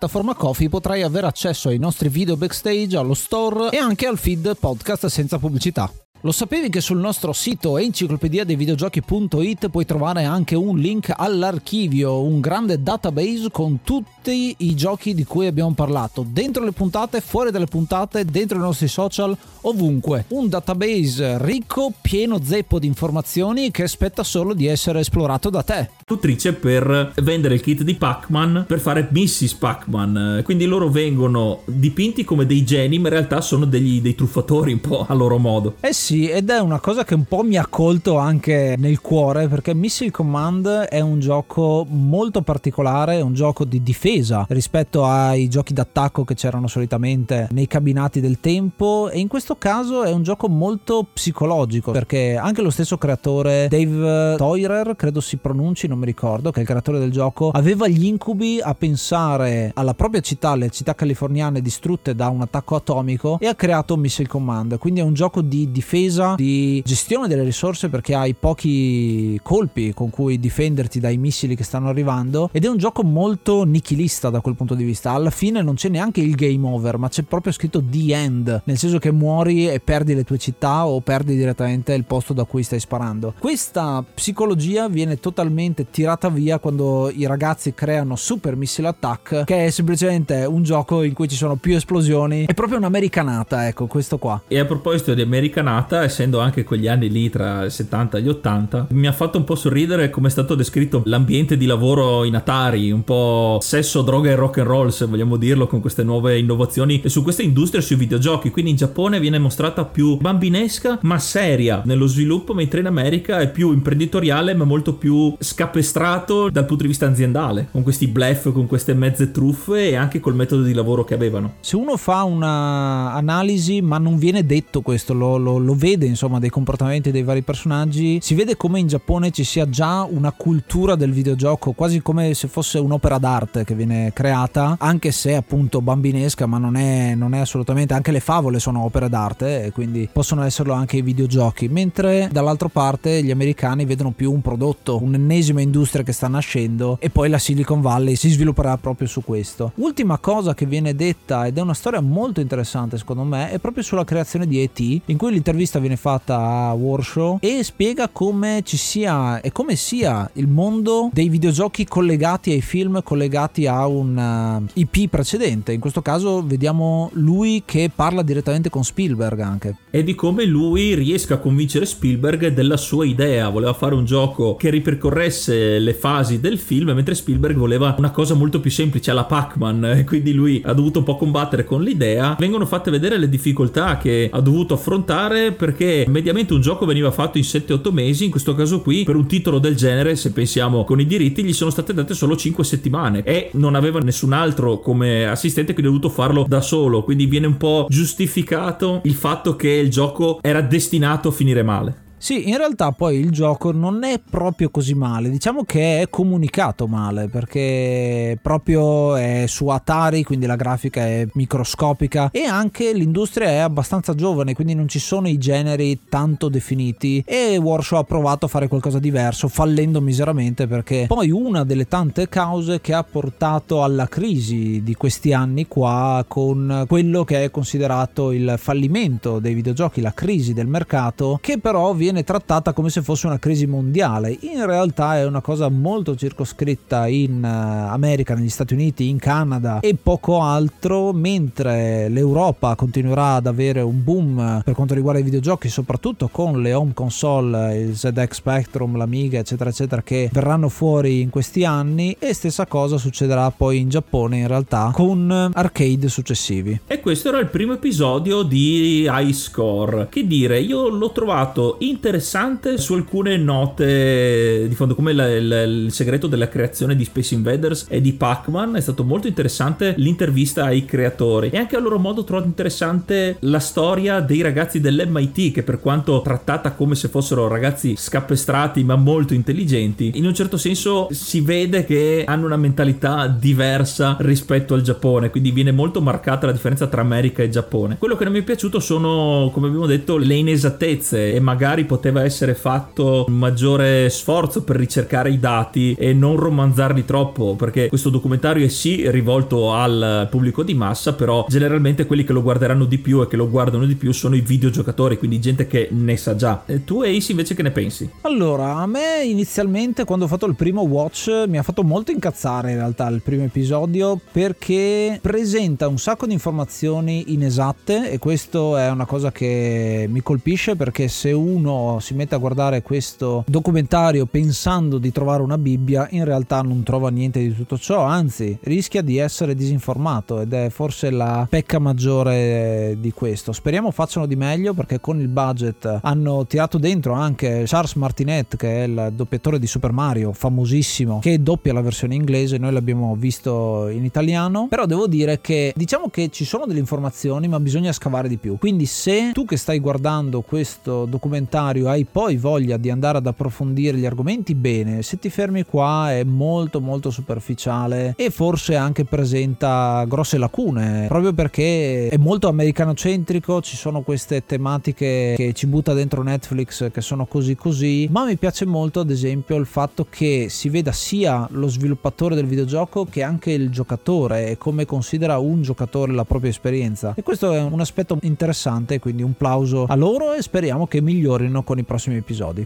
Coffee 0.35 0.69
potrai 0.69 1.03
avere 1.03 1.27
accesso 1.27 1.69
ai 1.69 1.77
nostri 1.77 2.09
video 2.09 2.37
backstage, 2.37 2.97
allo 2.97 3.13
store 3.13 3.69
e 3.69 3.77
anche 3.77 4.07
al 4.07 4.17
feed 4.17 4.57
podcast 4.57 5.05
senza 5.07 5.37
pubblicità. 5.37 5.91
Lo 6.23 6.31
sapevi 6.31 6.69
che 6.69 6.81
sul 6.81 6.99
nostro 6.99 7.33
sito 7.33 7.79
enciclopedia 7.79 8.43
dei 8.43 8.55
videogiochi.it 8.55 9.69
puoi 9.69 9.85
trovare 9.85 10.23
anche 10.23 10.53
un 10.53 10.77
link 10.77 11.11
all'archivio, 11.15 12.21
un 12.21 12.39
grande 12.39 12.83
database 12.83 13.49
con 13.49 13.79
tutti 13.83 14.53
i 14.59 14.75
giochi 14.75 15.15
di 15.15 15.23
cui 15.23 15.47
abbiamo 15.47 15.73
parlato, 15.73 16.23
dentro 16.27 16.63
le 16.63 16.73
puntate, 16.73 17.21
fuori 17.21 17.49
dalle 17.49 17.65
puntate, 17.65 18.23
dentro 18.23 18.57
i 18.57 18.61
nostri 18.61 18.87
social, 18.87 19.35
ovunque. 19.61 20.25
Un 20.27 20.47
database 20.47 21.43
ricco, 21.43 21.91
pieno 21.99 22.39
zeppo 22.43 22.77
di 22.77 22.85
informazioni 22.85 23.71
che 23.71 23.81
aspetta 23.81 24.21
solo 24.23 24.53
di 24.53 24.67
essere 24.67 24.99
esplorato 24.99 25.49
da 25.49 25.63
te. 25.63 25.89
Tutrice 26.11 26.51
per 26.51 27.13
vendere 27.21 27.53
il 27.53 27.61
kit 27.61 27.83
di 27.83 27.95
Pac-Man 27.95 28.65
per 28.67 28.81
fare 28.81 29.07
Mrs. 29.09 29.53
Pac-Man. 29.53 30.41
Quindi 30.43 30.65
loro 30.65 30.89
vengono 30.89 31.61
dipinti 31.63 32.25
come 32.25 32.45
dei 32.45 32.65
geni, 32.65 32.99
ma 32.99 33.07
in 33.07 33.13
realtà 33.13 33.39
sono 33.39 33.63
degli, 33.63 34.01
dei 34.01 34.13
truffatori 34.13 34.73
un 34.73 34.81
po' 34.81 35.05
a 35.07 35.13
loro 35.13 35.37
modo. 35.37 35.75
Eh 35.79 35.93
sì, 35.93 36.27
ed 36.27 36.49
è 36.49 36.59
una 36.59 36.81
cosa 36.81 37.05
che 37.05 37.13
un 37.13 37.23
po' 37.23 37.43
mi 37.43 37.55
ha 37.55 37.65
colto 37.65 38.17
anche 38.17 38.75
nel 38.77 38.99
cuore 38.99 39.47
perché 39.47 39.73
Missile 39.73 40.11
Command 40.11 40.67
è 40.67 40.99
un 40.99 41.21
gioco 41.21 41.85
molto 41.89 42.41
particolare, 42.41 43.21
un 43.21 43.33
gioco 43.33 43.63
di 43.63 43.81
difesa 43.81 44.45
rispetto 44.49 45.05
ai 45.05 45.47
giochi 45.47 45.73
d'attacco 45.73 46.25
che 46.25 46.33
c'erano 46.33 46.67
solitamente 46.67 47.47
nei 47.51 47.67
cabinati 47.67 48.19
del 48.19 48.41
tempo 48.41 49.09
e 49.09 49.19
in 49.19 49.29
questo 49.29 49.55
caso 49.57 50.03
è 50.03 50.11
un 50.11 50.23
gioco 50.23 50.49
molto 50.49 51.07
psicologico 51.13 51.91
perché 51.91 52.35
anche 52.35 52.61
lo 52.61 52.69
stesso 52.69 52.97
creatore 52.97 53.67
Dave 53.69 54.35
Toirer, 54.35 54.95
credo 54.97 55.21
si 55.21 55.37
pronunci, 55.37 55.87
non 55.87 55.99
mi 56.01 56.07
ricordo, 56.07 56.51
che 56.51 56.57
è 56.57 56.61
il 56.61 56.67
creatore 56.67 56.99
del 56.99 57.11
gioco, 57.11 57.51
aveva 57.51 57.87
gli 57.87 58.05
incubi 58.05 58.59
a 58.61 58.73
pensare 58.73 59.71
alla 59.75 59.93
propria 59.93 60.21
città, 60.21 60.55
le 60.55 60.69
città 60.69 60.95
californiane 60.95 61.61
distrutte 61.61 62.15
da 62.15 62.27
un 62.29 62.41
attacco 62.41 62.75
atomico 62.75 63.37
e 63.39 63.47
ha 63.47 63.55
creato 63.55 63.95
Missile 63.95 64.27
Command, 64.27 64.77
quindi 64.77 64.99
è 64.99 65.03
un 65.03 65.13
gioco 65.13 65.41
di 65.41 65.71
difesa 65.71 66.35
di 66.35 66.81
gestione 66.83 67.27
delle 67.27 67.43
risorse 67.43 67.89
perché 67.89 68.15
hai 68.15 68.33
pochi 68.33 69.39
colpi 69.43 69.93
con 69.93 70.09
cui 70.09 70.39
difenderti 70.39 70.99
dai 70.99 71.17
missili 71.17 71.55
che 71.55 71.63
stanno 71.63 71.89
arrivando 71.89 72.49
ed 72.51 72.65
è 72.65 72.67
un 72.67 72.77
gioco 72.77 73.03
molto 73.03 73.63
nichilista 73.63 74.29
da 74.29 74.41
quel 74.41 74.55
punto 74.55 74.73
di 74.73 74.83
vista. 74.83 75.11
Alla 75.11 75.29
fine 75.29 75.61
non 75.61 75.75
c'è 75.75 75.89
neanche 75.89 76.21
il 76.21 76.35
game 76.35 76.67
over, 76.67 76.97
ma 76.97 77.09
c'è 77.09 77.23
proprio 77.23 77.53
scritto 77.53 77.83
the 77.83 78.13
end, 78.13 78.61
nel 78.65 78.77
senso 78.77 78.97
che 78.97 79.11
muori 79.11 79.69
e 79.69 79.79
perdi 79.79 80.15
le 80.15 80.23
tue 80.23 80.37
città 80.37 80.87
o 80.87 80.99
perdi 81.01 81.35
direttamente 81.35 81.93
il 81.93 82.05
posto 82.05 82.33
da 82.33 82.45
cui 82.45 82.63
stai 82.63 82.79
sparando. 82.79 83.33
Questa 83.37 84.03
psicologia 84.13 84.87
viene 84.87 85.19
totalmente 85.19 85.80
tirata 85.89 86.29
via 86.29 86.59
quando 86.59 87.11
i 87.13 87.25
ragazzi 87.25 87.73
creano 87.73 88.15
Super 88.15 88.55
Missile 88.55 88.89
Attack, 88.89 89.43
che 89.45 89.65
è 89.65 89.69
semplicemente 89.69 90.45
un 90.45 90.63
gioco 90.63 91.03
in 91.03 91.13
cui 91.13 91.27
ci 91.27 91.35
sono 91.35 91.55
più 91.55 91.75
esplosioni. 91.75 92.45
È 92.45 92.53
proprio 92.53 92.77
un'americanata, 92.77 93.67
ecco, 93.67 93.87
questo 93.87 94.17
qua. 94.17 94.41
E 94.47 94.59
a 94.59 94.65
proposito 94.65 95.13
di 95.13 95.21
americanata, 95.21 96.03
essendo 96.03 96.39
anche 96.39 96.63
quegli 96.63 96.87
anni 96.87 97.09
lì 97.09 97.29
tra 97.29 97.63
il 97.63 97.71
70 97.71 98.17
e 98.17 98.21
gli 98.21 98.29
80, 98.29 98.87
mi 98.91 99.07
ha 99.07 99.11
fatto 99.11 99.37
un 99.37 99.43
po' 99.43 99.55
sorridere 99.55 100.09
come 100.09 100.27
è 100.27 100.31
stato 100.31 100.55
descritto 100.55 101.01
l'ambiente 101.05 101.57
di 101.57 101.65
lavoro 101.65 102.23
in 102.23 102.35
Atari, 102.35 102.91
un 102.91 103.03
po' 103.03 103.57
sesso, 103.61 104.01
droga 104.01 104.29
e 104.29 104.35
rock 104.35 104.59
and 104.59 104.67
roll, 104.67 104.87
se 104.89 105.05
vogliamo 105.05 105.37
dirlo, 105.37 105.67
con 105.67 105.81
queste 105.81 106.03
nuove 106.03 106.37
innovazioni 106.37 107.01
e 107.03 107.09
su 107.09 107.23
questa 107.23 107.41
industria 107.41 107.81
sui 107.81 107.95
videogiochi. 107.95 108.49
Quindi 108.49 108.71
in 108.71 108.77
Giappone 108.77 109.19
viene 109.19 109.39
mostrata 109.39 109.85
più 109.85 110.17
bambinesca, 110.17 110.99
ma 111.01 111.19
seria 111.19 111.81
nello 111.85 112.07
sviluppo, 112.07 112.53
mentre 112.53 112.79
in 112.79 112.87
America 112.87 113.39
è 113.39 113.49
più 113.49 113.71
imprenditoriale, 113.71 114.53
ma 114.53 114.63
molto 114.63 114.95
più 114.95 115.33
scapestrato 115.71 116.49
dal 116.49 116.65
punto 116.65 116.83
di 116.83 116.89
vista 116.89 117.07
aziendale, 117.07 117.67
con 117.71 117.81
questi 117.83 118.07
bluff, 118.07 118.51
con 118.51 118.67
queste 118.67 118.93
mezze 118.93 119.31
truffe 119.31 119.89
e 119.89 119.95
anche 119.95 120.19
col 120.19 120.35
metodo 120.35 120.63
di 120.63 120.73
lavoro 120.73 121.05
che 121.05 121.13
avevano. 121.13 121.53
Se 121.61 121.77
uno 121.77 121.95
fa 121.95 122.23
una 122.23 123.13
analisi, 123.13 123.81
ma 123.81 123.97
non 123.97 124.17
viene 124.17 124.45
detto 124.45 124.81
questo, 124.81 125.13
lo, 125.13 125.37
lo, 125.37 125.57
lo 125.57 125.73
vede 125.73 126.05
insomma 126.05 126.39
dei 126.39 126.49
comportamenti 126.49 127.11
dei 127.11 127.23
vari 127.23 127.41
personaggi, 127.41 128.19
si 128.21 128.35
vede 128.35 128.57
come 128.57 128.79
in 128.79 128.87
Giappone 128.87 129.31
ci 129.31 129.45
sia 129.45 129.69
già 129.69 130.05
una 130.09 130.31
cultura 130.31 130.95
del 130.95 131.13
videogioco, 131.13 131.71
quasi 131.71 132.01
come 132.01 132.33
se 132.33 132.49
fosse 132.49 132.77
un'opera 132.77 133.17
d'arte 133.17 133.63
che 133.63 133.73
viene 133.73 134.11
creata, 134.13 134.75
anche 134.77 135.11
se 135.11 135.35
appunto 135.35 135.81
bambinesca, 135.81 136.45
ma 136.45 136.57
non 136.57 136.75
è, 136.75 137.15
non 137.15 137.33
è 137.33 137.39
assolutamente, 137.39 137.93
anche 137.93 138.11
le 138.11 138.19
favole 138.19 138.59
sono 138.59 138.83
opere 138.83 139.07
d'arte 139.07 139.65
e 139.65 139.71
quindi 139.71 140.09
possono 140.11 140.43
esserlo 140.43 140.73
anche 140.73 140.97
i 140.97 141.01
videogiochi, 141.01 141.69
mentre 141.69 142.27
dall'altra 142.31 142.67
parte 142.67 143.23
gli 143.23 143.31
americani 143.31 143.85
vedono 143.85 144.11
più 144.11 144.31
un 144.31 144.41
prodotto, 144.41 145.01
un'ennesima 145.01 145.60
industria 145.61 146.03
che 146.03 146.11
sta 146.11 146.27
nascendo 146.27 146.97
e 146.99 147.09
poi 147.09 147.29
la 147.29 147.37
Silicon 147.37 147.81
Valley 147.81 148.15
si 148.15 148.29
svilupperà 148.29 148.77
proprio 148.77 149.07
su 149.07 149.23
questo. 149.23 149.71
Ultima 149.75 150.17
cosa 150.17 150.53
che 150.53 150.65
viene 150.65 150.95
detta 150.95 151.45
ed 151.45 151.57
è 151.57 151.61
una 151.61 151.73
storia 151.73 152.01
molto 152.01 152.39
interessante 152.39 152.97
secondo 152.97 153.23
me 153.23 153.51
è 153.51 153.59
proprio 153.59 153.83
sulla 153.83 154.03
creazione 154.03 154.47
di 154.47 154.61
ET, 154.61 154.79
in 155.05 155.17
cui 155.17 155.31
l'intervista 155.31 155.79
viene 155.79 155.95
fatta 155.95 156.37
a 156.37 156.73
Warshow 156.73 157.37
e 157.41 157.63
spiega 157.63 158.09
come 158.09 158.61
ci 158.63 158.77
sia 158.77 159.41
e 159.41 159.51
come 159.51 159.75
sia 159.75 160.29
il 160.33 160.47
mondo 160.47 161.09
dei 161.13 161.29
videogiochi 161.29 161.85
collegati 161.85 162.51
ai 162.51 162.61
film, 162.61 163.01
collegati 163.03 163.67
a 163.67 163.87
un 163.87 164.61
uh, 164.65 164.69
IP 164.73 165.09
precedente. 165.09 165.73
In 165.73 165.79
questo 165.79 166.01
caso 166.01 166.43
vediamo 166.45 167.09
lui 167.13 167.63
che 167.65 167.91
parla 167.93 168.21
direttamente 168.21 168.69
con 168.69 168.83
Spielberg 168.83 169.39
anche. 169.39 169.75
E 169.89 170.03
di 170.03 170.15
come 170.15 170.45
lui 170.45 170.93
riesca 170.95 171.35
a 171.35 171.39
convincere 171.39 171.85
Spielberg 171.85 172.47
della 172.49 172.77
sua 172.77 173.05
idea. 173.05 173.49
Voleva 173.49 173.73
fare 173.73 173.95
un 173.95 174.05
gioco 174.05 174.55
che 174.55 174.69
ripercorresse 174.69 175.50
le 175.55 175.93
fasi 175.93 176.39
del 176.39 176.57
film, 176.57 176.91
mentre 176.91 177.15
Spielberg 177.15 177.55
voleva 177.55 177.95
una 177.97 178.11
cosa 178.11 178.33
molto 178.33 178.59
più 178.59 178.71
semplice 178.71 179.11
alla 179.11 179.25
Pac-Man. 179.25 180.03
Quindi 180.07 180.33
lui 180.33 180.61
ha 180.65 180.73
dovuto 180.73 180.99
un 180.99 181.05
po' 181.05 181.17
combattere 181.17 181.63
con 181.63 181.83
l'idea. 181.83 182.35
Vengono 182.39 182.65
fatte 182.65 182.91
vedere 182.91 183.17
le 183.17 183.29
difficoltà 183.29 183.97
che 183.97 184.29
ha 184.31 184.39
dovuto 184.41 184.73
affrontare 184.73 185.51
perché 185.51 186.05
mediamente 186.07 186.53
un 186.53 186.61
gioco 186.61 186.85
veniva 186.85 187.11
fatto 187.11 187.37
in 187.37 187.43
7-8 187.43 187.91
mesi, 187.91 188.25
in 188.25 188.31
questo 188.31 188.55
caso 188.55 188.81
qui 188.81 189.03
per 189.03 189.15
un 189.15 189.27
titolo 189.27 189.59
del 189.59 189.75
genere, 189.75 190.15
se 190.15 190.31
pensiamo 190.31 190.83
con 190.83 190.99
i 190.99 191.05
diritti, 191.05 191.43
gli 191.43 191.53
sono 191.53 191.69
state 191.69 191.93
date 191.93 192.13
solo 192.13 192.35
5 192.35 192.63
settimane 192.63 193.23
e 193.23 193.49
non 193.53 193.75
aveva 193.75 193.99
nessun 193.99 194.33
altro 194.33 194.79
come 194.79 195.27
assistente 195.27 195.73
che 195.73 195.81
ha 195.81 195.83
dovuto 195.83 196.09
farlo 196.09 196.45
da 196.47 196.61
solo, 196.61 197.03
quindi 197.03 197.25
viene 197.25 197.47
un 197.47 197.57
po' 197.57 197.85
giustificato 197.89 199.01
il 199.03 199.13
fatto 199.13 199.55
che 199.55 199.69
il 199.69 199.89
gioco 199.89 200.39
era 200.41 200.61
destinato 200.61 201.29
a 201.29 201.31
finire 201.31 201.63
male. 201.63 202.09
Sì, 202.21 202.49
in 202.49 202.57
realtà 202.57 202.91
poi 202.91 203.19
il 203.19 203.31
gioco 203.31 203.71
non 203.71 204.03
è 204.03 204.19
proprio 204.19 204.69
così 204.69 204.93
male, 204.93 205.29
diciamo 205.29 205.63
che 205.63 206.01
è 206.01 206.09
comunicato 206.09 206.87
male 206.87 207.27
perché 207.27 208.37
proprio 208.41 209.15
è 209.15 209.45
su 209.47 209.67
Atari, 209.67 210.23
quindi 210.23 210.45
la 210.45 210.55
grafica 210.55 211.05
è 211.05 211.27
microscopica. 211.33 212.29
E 212.31 212.43
anche 212.43 212.93
l'industria 212.93 213.49
è 213.49 213.57
abbastanza 213.57 214.15
giovane, 214.15 214.53
quindi 214.53 214.73
non 214.73 214.87
ci 214.87 214.99
sono 214.99 215.27
i 215.27 215.37
generi 215.37 216.01
tanto 216.09 216.47
definiti. 216.49 217.23
E 217.25 217.57
Warshaw 217.57 217.99
ha 217.99 218.03
provato 218.03 218.45
a 218.45 218.49
fare 218.49 218.67
qualcosa 218.67 218.99
di 218.99 219.09
diverso, 219.11 219.49
fallendo 219.49 219.99
miseramente 219.99 220.67
perché 220.67 221.05
poi 221.07 221.31
una 221.31 221.65
delle 221.65 221.87
tante 221.87 222.29
cause 222.29 222.79
che 222.79 222.93
ha 222.93 223.03
portato 223.03 223.83
alla 223.83 224.07
crisi 224.07 224.81
di 224.83 224.95
questi 224.95 225.33
anni 225.33 225.67
qua 225.67 226.23
con 226.27 226.85
quello 226.87 227.25
che 227.25 227.43
è 227.43 227.51
considerato 227.51 228.31
il 228.31 228.55
fallimento 228.57 229.39
dei 229.39 229.53
videogiochi, 229.53 230.01
la 230.01 230.13
crisi 230.13 230.53
del 230.53 230.67
mercato, 230.67 231.39
che 231.41 231.57
però 231.57 231.93
viene 231.93 232.10
viene 232.11 232.25
trattata 232.25 232.73
come 232.73 232.89
se 232.89 233.01
fosse 233.01 233.27
una 233.27 233.39
crisi 233.39 233.65
mondiale. 233.65 234.37
In 234.41 234.65
realtà 234.65 235.17
è 235.17 235.25
una 235.25 235.39
cosa 235.39 235.69
molto 235.69 236.13
circoscritta 236.15 237.07
in 237.07 237.41
eh, 237.41 237.47
America, 237.47 238.35
negli 238.35 238.49
Stati 238.49 238.73
Uniti, 238.73 239.07
in 239.07 239.17
Canada 239.17 239.79
e 239.79 239.95
poco 239.95 240.41
altro, 240.41 241.13
mentre 241.13 242.09
l'Europa 242.09 242.75
continuerà 242.75 243.35
ad 243.35 243.47
avere 243.47 243.79
un 243.79 244.03
boom 244.03 244.61
per 244.63 244.73
quanto 244.73 244.93
riguarda 244.93 245.21
i 245.21 245.23
videogiochi, 245.23 245.69
soprattutto 245.69 246.27
con 246.27 246.61
le 246.61 246.73
home 246.73 246.91
console, 246.93 247.77
il 247.77 247.95
ZX 247.95 248.31
Spectrum, 248.31 248.97
l'Amiga, 248.97 249.39
eccetera, 249.39 249.69
eccetera, 249.69 250.01
che 250.01 250.29
verranno 250.33 250.67
fuori 250.67 251.21
in 251.21 251.29
questi 251.29 251.63
anni 251.63 252.15
e 252.19 252.33
stessa 252.33 252.65
cosa 252.65 252.97
succederà 252.97 253.49
poi 253.51 253.79
in 253.79 253.87
Giappone 253.89 254.39
in 254.39 254.47
realtà 254.47 254.91
con 254.93 255.51
arcade 255.53 256.09
successivi. 256.09 256.77
E 256.87 256.99
questo 256.99 257.29
era 257.29 257.39
il 257.39 257.47
primo 257.47 257.73
episodio 257.73 258.43
di 258.43 259.07
High 259.09 259.31
Score. 259.31 260.07
Che 260.09 260.27
dire, 260.27 260.59
io 260.59 260.89
l'ho 260.89 261.11
trovato 261.11 261.77
interessante 261.79 262.00
interessante 262.01 262.79
su 262.79 262.95
alcune 262.95 263.37
note 263.37 264.65
di 264.67 264.73
fondo, 264.73 264.95
come 264.95 265.13
la, 265.13 265.39
la, 265.39 265.61
il 265.61 265.91
segreto 265.91 266.25
della 266.25 266.49
creazione 266.49 266.95
di 266.95 267.03
Space 267.03 267.35
Invaders 267.35 267.85
e 267.89 268.01
di 268.01 268.13
Pac-Man. 268.13 268.75
È 268.75 268.81
stato 268.81 269.03
molto 269.03 269.27
interessante 269.27 269.93
l'intervista 269.97 270.65
ai 270.65 270.83
creatori 270.83 271.49
e 271.51 271.57
anche 271.59 271.75
a 271.75 271.79
loro 271.79 271.99
modo 271.99 272.21
ho 272.21 272.23
trovato 272.23 272.47
interessante 272.47 273.37
la 273.41 273.59
storia 273.59 274.19
dei 274.19 274.41
ragazzi 274.41 274.79
dell'MIT 274.79 275.53
che 275.53 275.61
per 275.61 275.79
quanto 275.79 276.21
trattata 276.21 276.71
come 276.71 276.95
se 276.95 277.07
fossero 277.07 277.47
ragazzi 277.47 277.93
scappestrati 277.95 278.83
ma 278.83 278.95
molto 278.95 279.35
intelligenti, 279.35 280.13
in 280.15 280.25
un 280.25 280.33
certo 280.33 280.57
senso 280.57 281.07
si 281.11 281.41
vede 281.41 281.85
che 281.85 282.23
hanno 282.25 282.47
una 282.47 282.57
mentalità 282.57 283.27
diversa 283.27 284.17
rispetto 284.21 284.73
al 284.73 284.81
Giappone, 284.81 285.29
quindi 285.29 285.51
viene 285.51 285.71
molto 285.71 286.01
marcata 286.01 286.47
la 286.47 286.51
differenza 286.51 286.87
tra 286.87 287.01
America 287.01 287.43
e 287.43 287.49
Giappone. 287.49 287.97
Quello 287.99 288.15
che 288.15 288.23
non 288.23 288.33
mi 288.33 288.39
è 288.39 288.43
piaciuto 288.43 288.79
sono, 288.79 289.51
come 289.53 289.67
abbiamo 289.67 289.85
detto, 289.85 290.17
le 290.17 290.33
inesattezze 290.33 291.33
e 291.33 291.39
magari 291.39 291.89
poteva 291.91 292.23
essere 292.23 292.55
fatto 292.55 293.25
un 293.27 293.37
maggiore 293.37 294.09
sforzo 294.09 294.63
per 294.63 294.77
ricercare 294.77 295.29
i 295.29 295.39
dati 295.39 295.93
e 295.99 296.13
non 296.13 296.37
romanzarli 296.37 297.03
troppo, 297.03 297.55
perché 297.55 297.89
questo 297.89 298.09
documentario 298.09 298.65
è 298.65 298.69
sì 298.69 299.11
rivolto 299.11 299.73
al 299.73 300.29
pubblico 300.31 300.63
di 300.63 300.73
massa, 300.73 301.11
però 301.11 301.45
generalmente 301.49 302.05
quelli 302.05 302.23
che 302.23 302.31
lo 302.31 302.41
guarderanno 302.41 302.85
di 302.85 302.97
più 302.97 303.21
e 303.21 303.27
che 303.27 303.35
lo 303.35 303.49
guardano 303.49 303.85
di 303.85 303.95
più 303.95 304.13
sono 304.13 304.35
i 304.35 304.39
videogiocatori, 304.39 305.17
quindi 305.17 305.41
gente 305.41 305.67
che 305.67 305.89
ne 305.91 306.15
sa 306.15 306.33
già. 306.37 306.63
E 306.65 306.85
tu 306.85 307.01
Ace 307.01 307.31
invece 307.31 307.55
che 307.55 307.63
ne 307.63 307.71
pensi? 307.71 308.09
Allora, 308.21 308.77
a 308.77 308.85
me 308.85 309.25
inizialmente 309.25 310.05
quando 310.05 310.23
ho 310.23 310.27
fatto 310.29 310.45
il 310.45 310.55
primo 310.55 310.83
watch 310.83 311.43
mi 311.45 311.57
ha 311.57 311.63
fatto 311.63 311.83
molto 311.83 312.11
incazzare 312.11 312.71
in 312.71 312.77
realtà 312.77 313.09
il 313.09 313.21
primo 313.21 313.43
episodio 313.43 314.17
perché 314.31 315.19
presenta 315.21 315.89
un 315.89 315.97
sacco 315.97 316.25
di 316.25 316.31
informazioni 316.31 317.33
inesatte 317.33 318.09
e 318.09 318.17
questo 318.17 318.77
è 318.77 318.89
una 318.89 319.05
cosa 319.05 319.33
che 319.33 320.05
mi 320.09 320.21
colpisce 320.21 320.77
perché 320.77 321.09
se 321.09 321.33
uno 321.33 321.70
si 321.99 322.13
mette 322.13 322.35
a 322.35 322.37
guardare 322.37 322.81
questo 322.81 323.43
documentario 323.47 324.25
pensando 324.25 324.97
di 324.97 325.11
trovare 325.11 325.41
una 325.41 325.57
Bibbia 325.57 326.07
in 326.11 326.25
realtà 326.25 326.61
non 326.61 326.83
trova 326.83 327.09
niente 327.09 327.39
di 327.39 327.55
tutto 327.55 327.77
ciò, 327.77 328.01
anzi 328.01 328.57
rischia 328.63 329.01
di 329.01 329.17
essere 329.17 329.55
disinformato 329.55 330.41
ed 330.41 330.53
è 330.53 330.69
forse 330.69 331.09
la 331.09 331.45
pecca 331.49 331.79
maggiore 331.79 332.97
di 332.99 333.11
questo. 333.11 333.51
Speriamo 333.51 333.91
facciano 333.91 334.25
di 334.25 334.35
meglio 334.35 334.73
perché 334.73 334.99
con 334.99 335.19
il 335.19 335.27
budget 335.27 335.99
hanno 336.01 336.45
tirato 336.45 336.77
dentro 336.77 337.13
anche 337.13 337.63
Charles 337.65 337.93
Martinet 337.93 338.55
che 338.55 338.83
è 338.83 338.87
il 338.87 339.11
doppiatore 339.13 339.59
di 339.59 339.67
Super 339.67 339.91
Mario, 339.91 340.33
famosissimo, 340.33 341.19
che 341.19 341.41
doppia 341.41 341.73
la 341.73 341.81
versione 341.81 342.15
inglese, 342.15 342.57
noi 342.57 342.71
l'abbiamo 342.71 343.15
visto 343.15 343.87
in 343.89 344.03
italiano, 344.03 344.67
però 344.69 344.85
devo 344.85 345.07
dire 345.07 345.41
che 345.41 345.73
diciamo 345.75 346.09
che 346.09 346.29
ci 346.29 346.45
sono 346.45 346.65
delle 346.65 346.79
informazioni 346.79 347.47
ma 347.47 347.59
bisogna 347.59 347.91
scavare 347.91 348.27
di 348.27 348.37
più. 348.37 348.57
Quindi 348.57 348.85
se 348.85 349.31
tu 349.33 349.45
che 349.45 349.57
stai 349.57 349.79
guardando 349.79 350.41
questo 350.41 351.05
documentario 351.05 351.59
hai 351.69 352.05
poi 352.09 352.37
voglia 352.37 352.77
di 352.77 352.89
andare 352.89 353.17
ad 353.17 353.27
approfondire 353.27 353.97
gli 353.97 354.05
argomenti, 354.05 354.55
bene, 354.55 355.01
se 355.01 355.19
ti 355.19 355.29
fermi 355.29 355.63
qua 355.63 356.11
è 356.11 356.23
molto 356.23 356.81
molto 356.81 357.09
superficiale 357.09 358.13
e 358.17 358.29
forse 358.29 358.75
anche 358.75 359.05
presenta 359.05 360.03
grosse 360.07 360.37
lacune, 360.37 361.05
proprio 361.07 361.33
perché 361.33 362.07
è 362.09 362.17
molto 362.17 362.47
americanocentrico, 362.47 363.61
ci 363.61 363.75
sono 363.75 364.01
queste 364.01 364.45
tematiche 364.45 365.33
che 365.35 365.53
ci 365.53 365.67
butta 365.67 365.93
dentro 365.93 366.23
Netflix 366.23 366.91
che 366.91 367.01
sono 367.01 367.25
così 367.25 367.55
così, 367.55 368.07
ma 368.11 368.25
mi 368.25 368.37
piace 368.37 368.65
molto 368.65 369.01
ad 369.01 369.09
esempio 369.09 369.55
il 369.57 369.65
fatto 369.65 370.07
che 370.09 370.47
si 370.49 370.69
veda 370.69 370.91
sia 370.91 371.47
lo 371.51 371.67
sviluppatore 371.67 372.35
del 372.35 372.45
videogioco 372.45 373.05
che 373.05 373.23
anche 373.23 373.51
il 373.51 373.69
giocatore 373.69 374.49
e 374.49 374.57
come 374.57 374.85
considera 374.85 375.37
un 375.37 375.61
giocatore 375.61 376.11
la 376.11 376.25
propria 376.25 376.49
esperienza. 376.49 377.13
E 377.15 377.23
questo 377.23 377.53
è 377.53 377.61
un 377.61 377.79
aspetto 377.79 378.17
interessante, 378.21 378.99
quindi 378.99 379.23
un 379.23 379.33
plauso 379.33 379.85
a 379.87 379.95
loro 379.95 380.33
e 380.33 380.41
speriamo 380.41 380.87
che 380.87 381.01
migliorino 381.01 381.50
con 381.63 381.77
i 381.77 381.83
prossimi 381.83 382.15
episodi. 382.15 382.65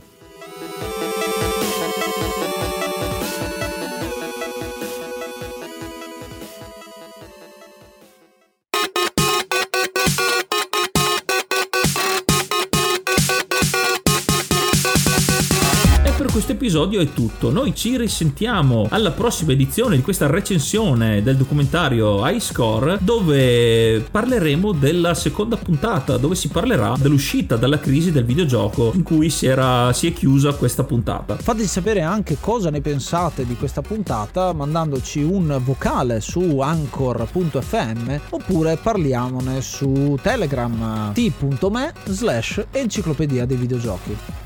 Episodio 16.76 17.00
è 17.00 17.14
tutto. 17.14 17.52
Noi 17.52 17.74
ci 17.74 17.96
risentiamo 17.96 18.88
alla 18.90 19.12
prossima 19.12 19.54
edizione 19.54 19.96
di 19.96 20.02
questa 20.02 20.28
recensione 20.28 21.24
del 21.24 21.38
documentario 21.38 22.28
High 22.28 22.40
Score 22.40 22.98
dove 23.00 24.06
parleremo 24.12 24.74
della 24.74 25.14
seconda 25.14 25.56
puntata, 25.56 26.18
dove 26.18 26.36
si 26.36 26.50
parlerà 26.50 26.96
dell'uscita 27.00 27.56
dalla 27.56 27.80
crisi 27.80 28.12
del 28.12 28.26
videogioco 28.26 28.92
in 28.94 29.04
cui 29.04 29.30
si, 29.30 29.46
era, 29.46 29.94
si 29.94 30.08
è 30.08 30.14
chiusa 30.14 30.52
questa 30.52 30.84
puntata. 30.84 31.38
Fateci 31.38 31.66
sapere 31.66 32.02
anche 32.02 32.36
cosa 32.42 32.70
ne 32.70 32.82
pensate 32.82 33.46
di 33.46 33.56
questa 33.56 33.82
puntata 33.82 34.52
mandandoci 34.52 35.22
un 35.22 35.58
vocale 35.64 36.20
su 36.20 36.60
anchor.fm 36.60 38.20
oppure 38.32 38.76
parliamone 38.76 39.62
su 39.62 40.20
Telegram 40.22 41.14
t.me 41.14 41.94
slash 42.04 42.66
enciclopedia 42.72 43.46
dei 43.46 43.56
videogiochi. 43.56 44.45